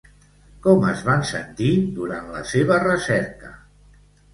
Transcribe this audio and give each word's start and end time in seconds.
Com 0.67 0.87
es 0.93 1.03
va 1.11 1.19
sentir 1.33 1.71
durant 2.01 2.35
la 2.39 2.45
seva 2.57 2.83
recerca? 2.89 3.59